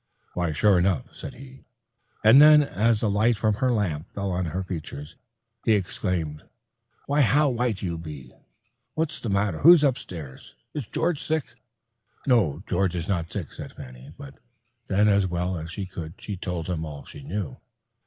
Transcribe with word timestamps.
"Why, 0.33 0.51
sure 0.51 0.79
enough," 0.79 1.13
said 1.13 1.35
he, 1.35 1.63
and 2.23 2.41
then 2.41 2.63
as 2.63 3.01
the 3.01 3.07
light 3.07 3.37
from 3.37 3.53
her 3.57 3.69
lamp 3.69 4.11
fell 4.15 4.31
on 4.31 4.45
her 4.45 4.63
features, 4.63 5.15
he 5.63 5.73
exclaimed, 5.73 6.41
"why, 7.05 7.21
how 7.21 7.49
white 7.49 7.83
you 7.83 7.99
be! 7.99 8.33
What's 8.95 9.19
the 9.19 9.29
matter? 9.29 9.59
Who's 9.59 9.83
upstairs? 9.83 10.55
Is 10.73 10.87
George 10.87 11.21
sick?" 11.23 11.53
"No, 12.25 12.63
George 12.65 12.95
is 12.95 13.07
not 13.07 13.31
sick," 13.31 13.53
said 13.53 13.73
Fanny, 13.73 14.11
"but—," 14.17 14.39
and 14.89 14.97
then 14.97 15.07
as 15.07 15.27
well 15.27 15.55
as 15.55 15.69
she 15.69 15.85
could 15.85 16.15
she 16.19 16.35
told 16.35 16.65
him 16.67 16.83
all 16.83 17.05
she 17.05 17.21
knew. 17.21 17.57